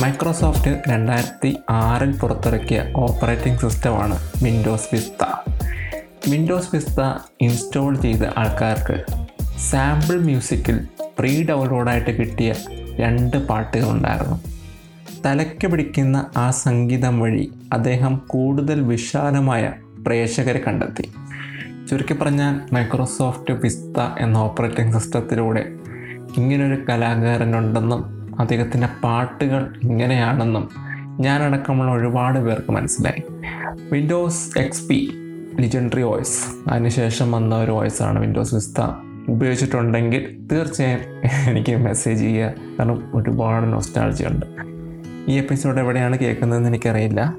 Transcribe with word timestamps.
Microsoft 0.00 0.82
രണ്ടായിരത്തി 0.88 1.56
ആറിൽ 1.70 2.18
പുറത്തിറക്കിയ 2.18 2.92
ഓപ്പറേറ്റിംഗ് 2.96 3.58
സിസ്റ്റമാണ് 3.58 4.18
Windows 4.42 4.88
Vista. 4.92 5.24
Windows 6.30 6.68
Vista 6.74 7.00
install 7.40 7.94
ചെയ്ത 7.94 8.22
ആൾക്കാർക്ക് 8.36 9.04
സാമ്പിൾ 9.58 10.18
മ്യൂസിക്കിൽ 10.18 10.86
പ്രീ 11.18 11.46
ഡൗൺലോഡായിട്ട് 11.46 12.10
കിട്ടിയ 12.10 12.54
രണ്ട് 13.00 13.46
പാട്ടുകളുണ്ടായിരുന്നു. 13.46 14.40
തലയ്ക്ക് 15.26 15.66
പിടിക്കുന്ന 15.66 16.26
ആ 16.36 16.50
സംഗീതം 16.50 17.20
വഴി 17.20 17.52
അദ്ദേഹം 17.72 18.22
കൂടുതൽ 18.26 18.80
വിശാലമായ 18.80 19.72
പ്രേക്ഷകരെ 20.06 20.58
കണ്ടെത്തി. 20.66 21.12
ചുരുക്കി 21.90 22.14
പറഞ്ഞാൽ 22.14 22.74
മൈക്രോസോഫ്റ്റ് 22.74 23.54
വിസ്ത 23.54 24.00
എന്ന 24.18 24.38
ഓപ്പറേറ്റിംഗ് 24.38 24.98
സിസ്റ്റത്തിലൂടെ 24.98 25.77
ഇങ്ങനൊരു 26.36 26.84
കലാകാരനുണ്ടെന്നും 26.88 28.18
അദ്ദേഹത്തിന്റെ 28.40 28.88
പാട്ടുകൾ 29.04 29.74
ഇങ്ങനെയാണെന്നും 29.82 30.68
ഞാനടക്കമുള്ള 31.20 31.92
ഒരുപാട് 31.92 32.38
പേർക്ക് 32.38 32.72
മനസ്സിലായി. 32.72 33.22
Windows 33.92 34.58
X 34.58 34.88
P 34.88 35.12
legendary 35.60 36.02
voice 36.02 36.68
അതിനുശേഷം 36.70 37.32
വന്ന 37.32 37.54
ഒരു 37.54 37.70
വോയിസാണ് 37.70 38.18
വിൻഡോസ് 38.18 38.54
വിസ്ത 38.54 38.80
ഉപയോഗിച്ചിട്ടുണ്ടെങ്കിൽ 39.28 40.38
തീർച്ചയായും 40.52 41.00
എനിക്ക് 41.50 41.76
മെസ്സേജ് 41.76 42.20
ചെയ്യുക. 42.20 42.54
കാരണം 42.78 43.10
ഒരുപാട് 43.14 43.72
നൊസ്റ്റാളജി 43.72 44.24
ഉണ്ട്. 44.24 44.46
ഈ 45.28 45.34
എപ്പിസോഡ് 45.38 45.78
എവിടെയാണ് 45.78 46.18
കേൾക്കുന്നതെന്ന് 46.18 46.68
എനിക്കറിയില്ല. 46.68 47.34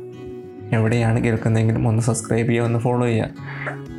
എവിടെയാണ് 0.71 1.23
കേൾക്കുന്നതെങ്കിലും 1.23 1.87
ഒന്ന് 1.87 2.01
സബ്സ്ക്രൈബ് 2.01 2.47
ചെയ്യുക 2.47 2.63
ഒന്ന് 2.63 2.79
ഫോളോ 2.79 3.07
ചെയ്യുക. 3.07 3.29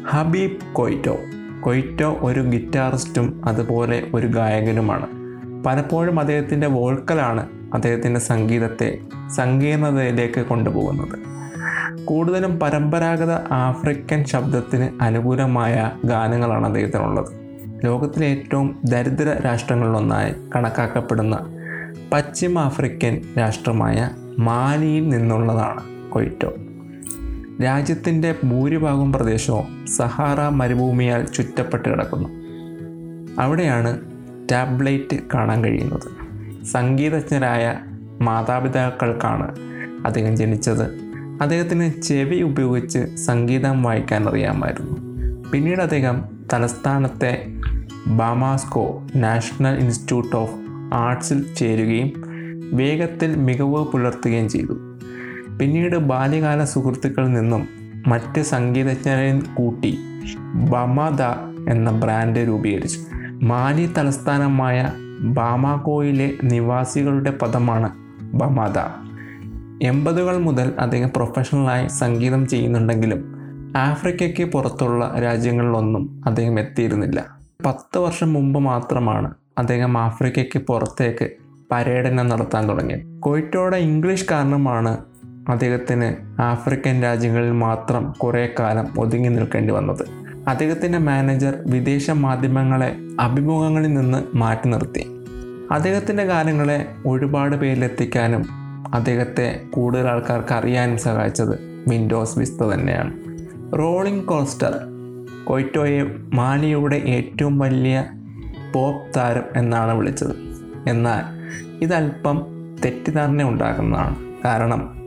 ഹബീബ് 0.08 0.74
കൊയ്റ്റോ. 0.74 1.18
കൊയ്റ്റോ 1.60 2.18
ഒരു 2.20 2.40
ഗിറ്റാറിസ്റ്റും 2.40 3.40
അതുപോലെ 3.44 4.06
ഒരു 4.14 4.26
ഗായകനുമാണ്. 4.26 5.06
പലപ്പോഴും 5.64 6.20
അദ്ദേഹത്തിന്റെ 6.20 6.66
വോൾക്കലാണ് 6.66 7.46
അദ്ദേഹത്തിന്റെ 7.74 8.20
സംഗീതത്തെ 8.20 8.98
സങ്കീർണതയിലേക്ക് 9.36 10.40
കൊണ്ടുപോകുന്നത്. 10.40 11.18
കൂടുതലും 12.04 12.60
പരമ്പരാഗത 12.60 13.32
ആഫ്രിക്കൻ 13.52 14.24
ശബ്ദത്തിന് 14.24 14.88
അനുകൂലമായ 15.02 15.90
ഗാനങ്ങളാണ് 16.04 16.66
അദ്ദേഹത്തിനുള്ളത്. 16.66 17.28
ലോകത്തിലെ 17.84 18.26
ഏറ്റവും 18.26 18.78
ദരിദ്ര 18.84 19.36
രാഷ്ട്രങ്ങളിലൊന്നായി 19.44 20.34
കണക്കാക്കപ്പെടുന്ന 20.56 21.38
പശ്ചിമ 22.12 22.58
ആഫ്രിക്കൻ 22.58 23.20
രാഷ്ട്രമായ 23.38 24.10
മാലിയിൽ 24.38 25.08
നിന്നുള്ളതാണ് 25.08 26.10
കൊയ്റ്റോ. 26.10 26.52
രാജ്യത്തിന്റെ 27.64 28.34
ഭൂരിഭാഗം 28.44 29.12
പ്രദേശവും 29.12 29.86
സഹാറ 29.96 30.40
മരുഭൂമിയാൽ 30.40 31.24
ചുറ്റപ്പെട്ട് 31.24 31.88
കിടക്കുന്നു. 31.88 32.28
അവിടെയാണ് 33.38 34.00
ടാബ്ലൈറ്റ് 34.52 35.16
കാണാൻ 35.34 35.64
കഴിയുന്നത്. 35.64 36.30
സംഗീതജ്ഞരായ 36.64 37.78
മാതാപിതാക്കൾക്കാണ് 38.20 39.54
അദ്ദേഹം 40.06 40.36
ജനിച്ചത്. 40.36 40.82
അദ്ദേഹത്തിന് 41.42 42.02
ചെവി 42.02 42.40
ഉപയോഗിച്ച് 42.40 43.16
സംഗീതം 43.16 43.82
വായിക്കാൻ 43.82 44.28
അറിയാമായിരുന്നു. 44.28 44.96
പിന്നീട് 45.52 45.80
അദ്ദേഹം 45.80 46.24
തലസ്ഥാനത്തെ 46.52 47.46
ബാമാസ്കോ 48.06 49.06
നാഷണൽ 49.16 49.74
ഇൻസ്റ്റിറ്റ്യൂട്ട് 49.78 50.36
ഓഫ് 50.36 50.54
ആർട്സിൽ 50.94 51.54
ചേരുകയും 51.54 52.12
വേഗത്തിൽ 52.72 53.36
മികവ് 53.36 53.84
പുലർത്തുകയും 53.84 54.48
ചെയ്തു. 54.48 54.89
പിന്നീട് 55.60 55.96
ബാല്യകാല 55.96 56.64
സുഹൃത്തുക്കളിൽ 56.64 57.32
നിന്നും 57.32 57.68
മറ്റ് 58.06 58.42
സംഗീതജ്ഞരെയും 58.42 59.46
കൂട്ടി 59.54 59.98
ബമദ 60.54 61.22
എന്ന 61.70 61.90
ബ്രാൻഡ് 61.90 62.48
രൂപീകരിച്ചു. 62.48 62.98
മാലി 63.42 63.90
തലസ്ഥാനമായ 63.98 64.92
ബാമാക്കോയിലെ 65.20 66.32
നിവാസികളുടെ 66.44 67.30
പദമാണ് 67.30 67.90
ബമദ. 68.20 68.78
എൺപതുകൾ 69.82 70.38
മുതൽ 70.38 70.72
അദ്ദേഹം 70.78 71.10
പ്രൊഫഷണലായി 71.16 71.88
സംഗീതം 71.88 72.46
ചെയ്യുന്നുണ്ടെങ്കിലും 72.46 73.34
ആഫ്രിക്കയ്ക്ക് 73.76 74.44
പുറത്തുള്ള 74.44 75.14
രാജ്യങ്ങളിലൊന്നും 75.22 76.22
അദ്ദേഹം 76.26 76.60
എത്തിയിരുന്നില്ല. 76.60 77.36
പത്ത് 77.66 77.98
വർഷം 77.98 78.32
മുമ്പ് 78.32 78.60
മാത്രമാണ് 78.60 79.34
അദ്ദേഹം 79.58 79.98
ആഫ്രിക്കയ്ക്ക് 79.98 80.58
പുറത്തേക്ക് 80.58 81.30
പര്യടനം 81.70 82.28
നടത്താൻ 82.28 82.68
തുടങ്ങിയത്. 82.68 83.20
കൊയ്റ്റോയുടെ 83.20 83.76
ഇംഗ്ലീഷ് 83.76 84.26
കാരണമാണ് 84.30 84.96
അദ്ദേഹത്തിന് 85.48 86.40
ആഫ്രിക്കൻ 86.40 87.02
രാജ്യങ്ങളിൽ 87.02 87.50
മാത്രം 87.50 88.12
കുറേ 88.12 88.54
കാലം 88.58 89.00
ഒതുങ്ങി 89.00 89.28
നിൽക്കേണ്ടി 89.28 89.72
വന്നത്. 89.72 90.04
അദ്ദേഹത്തിന്റെ 90.48 90.98
മാനേജർ 90.98 91.58
വിദേശ 91.66 92.10
മാധ്യമങ്ങളെ 92.10 92.96
അഭിമുഖങ്ങളിൽ 93.20 93.94
നിന്ന് 93.94 94.36
മാറ്റി 94.36 94.68
നിർത്തി. 94.68 95.06
അദ്ദേഹത്തിന്റെ 95.70 96.24
ഗാനങ്ങളെ 96.24 96.86
ഒരുപാട് 97.06 97.56
പേരിലെത്തിക്കാനും 97.56 98.44
അദ്ദേഹത്തെ 98.94 99.60
കൂടുതൽ 99.70 100.08
ആൾക്കാർക്ക് 100.08 100.54
അറിയാനും 100.54 100.98
സഹായിച്ചത് 100.98 101.84
വിൻഡോസ് 101.88 102.38
വിസ്ത 102.38 102.62
തന്നെയാണ്. 102.62 103.12
റോളിംഗ് 103.78 104.24
കോസ്റ്റർ 104.24 104.78
കൊയ്റ്റോയെ 105.44 106.02
മാലിയുടെ 106.34 106.96
ഏറ്റവും 106.96 107.58
വലിയ 107.58 108.06
പോപ്പ് 108.74 109.06
താരം 109.16 109.42
എന്നാണ് 109.56 109.92
വിളിച്ചത്. 109.92 110.36
എന്നാൽ 110.86 111.22
ഇതല്പം 111.82 112.46
തെറ്റിദ്ധാരണ 112.84 113.42
ഉണ്ടാക്കുന്നതാണ് 113.42 114.16
കാരണം 114.44 114.99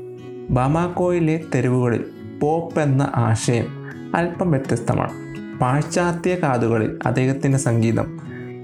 ബമാക്കോയിലെ 0.50 1.42
തെരുവുകളിൽ 1.56 2.06
പോപ്പ് 2.42 2.82
എന്ന 2.82 3.12
ആശയം 3.16 3.66
അല്പം 4.16 4.52
വ്യത്യസ്തമാണ്. 4.52 5.12
പാശ്ചാത്യ 5.60 6.36
കാതുകളിൽ 6.36 7.00
അദ്ദേഹത്തിന്റെ 7.06 7.58
സംഗീതം 7.58 8.20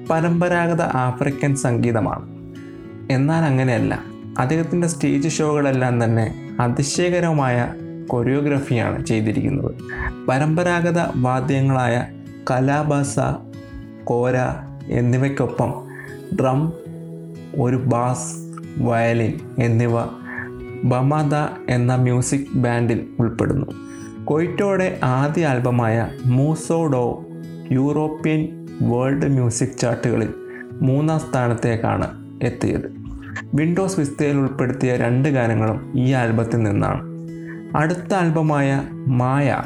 പരമ്പരാഗത 0.10 0.82
ആഫ്രിക്കൻ 0.82 1.56
സംഗീതമാണ്. 1.56 2.30
എന്നാൽ 3.12 3.44
അങ്ങനെയല്ല. 3.44 4.04
അദ്ദേഹത്തിന്റെ 4.40 4.88
സ്റ്റേജ് 4.88 5.30
ഷോകളെല്ലാം 5.30 6.04
തന്നെ 6.04 6.56
അതിശയകരമായ 6.60 7.74
കൊറിയോഗ്രഫിയാണ് 8.08 9.06
ചെയ്തിരിക്കുന്നത്. 9.06 9.72
പരമ്പരാഗത 10.28 10.98
വാദ്യങ്ങളായ 11.16 12.08
കലാബാസ 12.52 13.20
കോര 14.04 14.36
എന്നിവയ്ക്കൊപ്പം 14.90 15.74
ഡ്രം 16.42 16.74
ഒരു 17.62 17.76
ബാസ് 17.76 18.36
വയലിൻ 18.78 19.34
എന്നിവ 19.60 20.19
ബമദ 20.84 21.36
എന്ന 21.70 21.96
മ്യൂസിക് 21.96 22.58
ബാൻഡിൽ 22.58 23.08
ഉൾപ്പെടുന്നു. 23.20 23.66
കൊയ്റ്റോയുടെ 24.26 25.00
ആദ്യ 25.04 25.46
ആൽബമായ 25.46 26.10
മൂസോഡോ 26.26 27.26
യൂറോപ്യൻ 27.72 28.68
വേൾഡ് 28.82 29.28
മ്യൂസിക് 29.28 29.80
ചാർട്ടുകളിൽ 29.80 30.34
മൂന്നാം 30.82 31.20
സ്ഥാനത്തേക്കാണ് 31.20 32.08
എത്തിയത്. 32.44 32.94
വിൻഡോസ് 33.54 34.00
വിസ്തയിൽ 34.00 34.38
ഉൾപ്പെടുത്തിയ 34.38 34.96
രണ്ട് 34.96 35.30
ഗാനങ്ങളും 35.30 35.94
ഈ 35.96 36.12
ആൽബത്തിൽ 36.12 36.58
നിന്നാണ്. 36.58 37.04
അടുത്ത 37.76 38.14
ആൽബമായ 38.14 38.88
മായ 39.08 39.64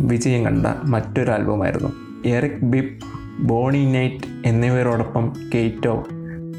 വിജയം 0.00 0.44
കണ്ട 0.44 0.66
മറ്റൊരു 0.84 1.30
ആൽബമായിരുന്നു. 1.30 1.92
എറിക് 2.26 2.64
ബിബ് 2.64 3.00
ബോണി 3.40 3.92
നൈറ്റ് 3.92 4.48
എന്നിവരോടൊപ്പം 4.48 5.32
കെയ്റ്റോ 5.54 6.06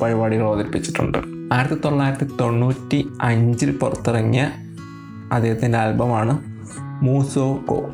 പരിപാടികൾ 0.01 0.43
അവതരിപ്പിച്ചിട്ടുണ്ട്. 0.43 1.40
ആയിരത്തി 1.51 1.81
തൊള്ളായിരത്തി 1.85 2.31
തൊണ്ണൂറ്റി 2.41 3.07
അഞ്ചിൽ 3.21 3.77
പുറത്തിറങ്ങിയ 3.77 4.51
അദ്ദേഹത്തിന്റെ 5.31 5.77
ആൽബമാണ് 5.77 6.39
മൂസോ 7.03 7.63
കോ. 7.65 7.89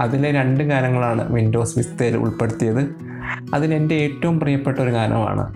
അതിലെ 0.00 0.32
രണ്ട് 0.32 0.64
ഗാനങ്ങളാണ് 0.64 1.32
വിൻഡോസ് 1.32 1.78
വിസ്തയിൽ 1.78 2.16
ഉൾപ്പെടുത്തിയത്. 2.16 2.94
അതിലെന്റെ 3.54 3.94
ഏറ്റവും 3.94 4.40
പ്രിയപ്പെട്ട 4.40 4.78
ഒരു 4.78 4.90
ഗാനമാണ് 4.90 5.54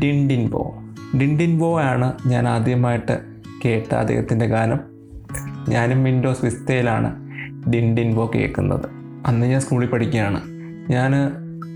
ഡിൻഡിൻ 0.00 0.50
ബോ 0.50 0.74
ഡിൻഡിൻ 1.20 1.58
ബോ 1.58 1.80
ആണ് 1.80 2.12
ഞാൻ 2.26 2.48
ആദ്യമായിട്ട് 2.48 3.20
കേട്ട 3.64 3.94
അദ്ദേഹത്തിന്റെ 3.94 4.46
ഗാനം. 4.46 4.80
ഞാനും 5.68 6.04
വിൻഡോസ് 6.04 6.44
വിസ്തയിലാണ് 6.44 7.30
ഡിൻഡിൻ 7.70 8.14
ബോ 8.14 8.30
കേൾക്കുന്നത്. 8.34 8.84
അന്ന് 9.26 9.46
ഞാൻ 9.46 9.60
സ്കൂളിൽ 9.60 9.86
പഠിക്കുകയാണ്. 9.86 10.40
ഞാൻ 10.90 11.14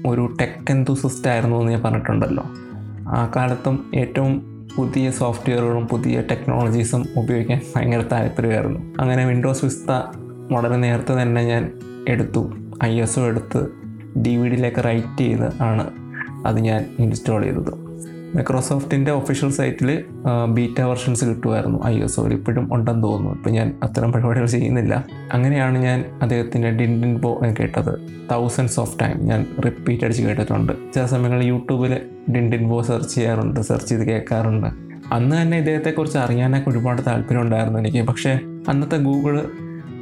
ഒരു 0.06 0.36
ടെക് 0.40 0.70
എന്തൂസിസ്റ്റ് 0.70 1.28
ആയിരുന്നു 1.28 1.56
എന്ന് 1.56 1.72
ഞാൻ 1.72 1.82
പറഞ്ഞിട്ടുണ്ടല്ലോ. 1.82 2.44
ആ 3.08 3.32
കാലത്തും 3.36 3.90
ഏറ്റവും 3.94 4.53
പുതിയ 4.76 5.10
സോഫ്റ്റ്വെയറുകളും 5.10 5.88
പുതിയ 5.88 6.22
ടെക്നോളജീസും 6.30 7.06
ഉപയോഗിക്കാൻ 7.16 7.60
ഭയങ്കര 7.76 8.04
താല്പര്യമായിരുന്നു. 8.12 8.94
അങ്ങനെ 9.00 9.26
വിൻഡോസ് 9.26 9.64
വിസ്ത 9.64 9.90
വളരെ 10.52 10.76
നേരത്തെ 10.76 11.22
തന്നെ 11.22 11.42
ഞാൻ 11.42 11.72
എടുത്തു. 12.08 12.52
ഐ 12.84 13.00
എസ് 13.00 13.18
ഒ 13.18 13.22
എടുത്ത് 13.22 13.66
ഡി 14.18 14.36
വി 14.36 14.48
ഡിയിലേക്ക് 14.48 14.84
റൈറ്റ് 14.84 15.18
ചെയ്ത് 15.18 15.62
ആണ് 15.62 15.90
അത് 16.46 16.58
ഞാൻ 16.58 16.96
ഇൻസ്റ്റാൾ 16.98 17.42
ചെയ്തത്. 17.42 17.83
മൈക്രോസോഫ്റ്റിന്റെ 18.34 19.10
ഒഫീഷ്യൽ 19.10 19.50
സൈറ്റിൽ 19.50 20.04
ബീറ്റ 20.54 20.80
വെർഷൻസ് 20.80 21.24
കിട്ടുമായിരുന്നു. 21.24 21.84
ഐ 21.86 22.00
എസ് 22.02 22.20
ഒയിൽ 22.20 22.32
ഇപ്പോഴും 22.32 22.74
ഉണ്ടെന്ന് 22.74 23.02
തോന്നുന്നു. 23.02 23.30
ഇപ്പം 23.30 23.52
ഞാൻ 23.52 23.74
അത്തരം 23.82 24.12
പരിപാടികൾ 24.12 24.46
ചെയ്യുന്നില്ല. 24.46 25.04
അങ്ങനെയാണ് 25.32 25.78
ഞാൻ 25.78 26.04
അദ്ദേഹത്തിന്റെ 26.22 26.70
ഡിൻഡിൻ 26.70 27.18
ബോ 27.18 27.40
കേട്ടത്. 27.60 27.92
തൗസൻഡ്സ് 28.30 28.80
ഓഫ് 28.80 28.98
ടൈം 29.02 29.16
ഞാൻ 29.26 29.46
റിപ്പീറ്റ് 29.64 30.04
അടിച്ച് 30.04 30.22
കേട്ടിട്ടുണ്ട്. 30.22 30.72
ചില 30.94 31.06
സമയങ്ങളിൽ 31.06 31.46
യൂട്യൂബിൽ 31.46 32.00
ഡിൻഡിൻ 32.34 32.68
പോ 32.68 32.82
സെർച്ച് 32.82 33.14
ചെയ്യാറുണ്ട് 33.14 33.60
സെർച്ച് 33.60 33.88
ചെയ്ത് 33.88 34.04
കേൾക്കാറുണ്ട്. 34.04 34.66
അന്ന് 35.14 35.42
തന്നെ 35.42 35.56
ഇദ്ദേഹത്തെക്കുറിച്ച് 35.58 36.18
അറിയാനൊക്കെ 36.18 36.70
ഒരുപാട് 36.70 37.02
താല്പര്യം 37.06 37.40
ഉണ്ടായിരുന്നു 37.40 37.78
എനിക്ക്. 37.78 38.02
പക്ഷേ 38.02 38.38
അന്നത്തെ 38.68 38.96
ഗൂഗിൾ 38.96 39.42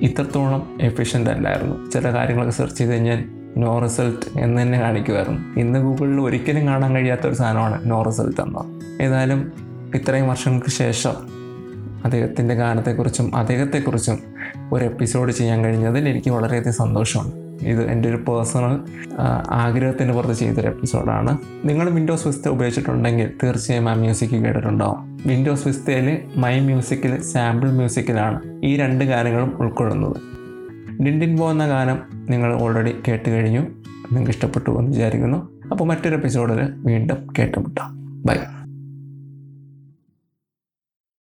ഇത്രത്തോളം 0.02 0.78
എഫിഷ്യന്റ് 0.80 1.30
അല്ലായിരുന്നു. 1.30 1.90
ചില 1.90 2.14
കാര്യങ്ങളൊക്കെ 2.14 2.52
സെർച്ച് 2.52 2.78
ചെയ്ത് 2.78 2.92
കഴിഞ്ഞാൽ 2.92 3.24
നോ 3.62 3.78
റിസൾട്ട് 3.78 4.38
എന്ന് 4.38 4.62
തന്നെ 4.62 4.78
കാണിക്കുമായിരുന്നു. 4.80 5.60
ഇന്ന് 5.60 5.78
ഗൂഗിളിൽ 5.78 6.20
ഒരിക്കലും 6.20 6.66
കാണാൻ 6.66 6.94
കഴിയാത്ത 6.94 7.26
ഒരു 7.26 7.34
സാധനമാണ് 7.34 7.90
നോ 7.90 8.02
റിസൾട്ട് 8.02 8.40
എന്ന്. 8.40 8.62
ഏതായാലും 9.02 9.52
ഇത്രയും 9.94 10.28
വർഷങ്ങൾക്ക് 10.28 10.70
ശേഷം 10.70 11.14
അദ്ദേഹത്തിന്റെ 12.04 12.54
ഗാനത്തെക്കുറിച്ചും 12.54 13.36
അദ്ദേഹത്തെക്കുറിച്ചും 13.36 14.18
ഒരു 14.72 14.84
എപ്പിസോഡ് 14.84 15.32
ചെയ്യാൻ 15.32 15.64
കഴിഞ്ഞതിൽ 15.64 16.08
എനിക്ക് 16.08 16.30
വളരെയധികം 16.30 16.72
സന്തോഷമാണ്. 16.72 17.32
ഇത് 17.62 17.82
എന്റെ 17.90 18.08
ഒരു 18.08 18.16
പേഴ്സണൽ 18.16 18.74
ആഗ്രഹത്തിന് 19.50 20.12
പുറത്ത് 20.12 20.34
ചെയ്തൊരു 20.34 20.68
എപ്പിസോഡാണ് 20.68 21.38
നിങ്ങൾ 21.64 21.90
വിൻഡോസ് 21.90 22.26
വിസ്ത 22.26 22.48
ഉപയോഗിച്ചിട്ടുണ്ടെങ്കിൽ 22.48 23.30
തീർച്ചയായും 23.42 23.90
ആ 23.90 23.94
മ്യൂസിക് 23.94 24.30
കേട്ടിട്ടുണ്ടാവും. 24.30 25.18
വിൻഡോസ് 25.26 25.66
വിസ്തയിൽ 25.66 26.18
മൈ 26.36 26.60
മ്യൂസിക്കിൽ 26.60 27.22
സാമ്പിൾ 27.22 27.70
മ്യൂസിക്കിലാണ് 27.70 28.40
ഈ 28.64 28.76
രണ്ട് 28.76 29.04
ഗാനങ്ങളും 29.04 29.52
ഉൾക്കൊള്ളുന്നത്. 29.58 30.16
ഡിൻഡിൻ 31.00 31.36
പോ 31.36 31.50
എന്ന 31.50 31.66
ഗാനം 31.66 31.98
നിങ്ങൾ 32.30 32.62
ഓൾറെഡി 32.62 32.94
കേട്ട് 33.08 33.30
കഴിഞ്ഞു 33.30 33.60
നിങ്ങൾക്ക് 33.60 34.30
ഇഷ്ടപ്പെട്ടു 34.30 34.70
എന്ന് 34.70 34.90
വിചാരിക്കുന്നു. 34.90 35.60
അപ്പോൾ 35.70 35.84
മറ്റൊരു 35.84 36.14
എപ്പിസോഡിൽ 36.14 36.60
വീണ്ടും 36.76 37.26
കേട്ടുമുട്ടാം. 37.38 37.98
ബൈ 38.26 38.34